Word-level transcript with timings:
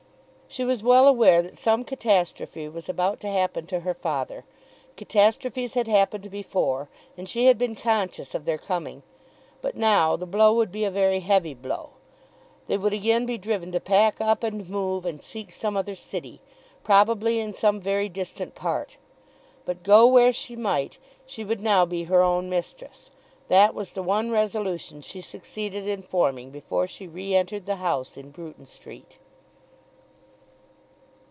She 0.53 0.65
was 0.65 0.83
well 0.83 1.07
aware 1.07 1.41
that 1.41 1.57
some 1.57 1.85
catastrophe 1.85 2.67
was 2.67 2.89
about 2.89 3.21
to 3.21 3.29
happen 3.29 3.67
to 3.67 3.79
her 3.79 3.93
father. 3.93 4.43
Catastrophes 4.97 5.75
had 5.75 5.87
happened 5.87 6.29
before, 6.29 6.89
and 7.15 7.29
she 7.29 7.45
had 7.45 7.57
been 7.57 7.73
conscious 7.73 8.35
of 8.35 8.43
their 8.43 8.57
coming. 8.57 9.01
But 9.61 9.77
now 9.77 10.17
the 10.17 10.25
blow 10.25 10.53
would 10.55 10.69
be 10.69 10.83
a 10.83 10.91
very 10.91 11.21
heavy 11.21 11.53
blow. 11.53 11.91
They 12.67 12.77
would 12.77 12.91
again 12.91 13.25
be 13.25 13.37
driven 13.37 13.71
to 13.71 13.79
pack 13.79 14.19
up 14.19 14.43
and 14.43 14.69
move 14.69 15.05
and 15.05 15.23
seek 15.23 15.53
some 15.53 15.77
other 15.77 15.95
city, 15.95 16.41
probably 16.83 17.39
in 17.39 17.53
some 17.53 17.79
very 17.79 18.09
distant 18.09 18.53
part. 18.53 18.97
But 19.63 19.83
go 19.83 20.05
where 20.05 20.33
she 20.33 20.57
might, 20.57 20.97
she 21.25 21.45
would 21.45 21.61
now 21.61 21.85
be 21.85 22.03
her 22.03 22.21
own 22.21 22.49
mistress. 22.49 23.09
That 23.47 23.73
was 23.73 23.93
the 23.93 24.03
one 24.03 24.31
resolution 24.31 24.99
she 24.99 25.21
succeeded 25.21 25.87
in 25.87 26.01
forming 26.01 26.49
before 26.51 26.87
she 26.87 27.07
re 27.07 27.35
entered 27.37 27.65
the 27.65 27.77
house 27.77 28.17
in 28.17 28.31
Bruton 28.31 28.65
Street. 28.65 29.17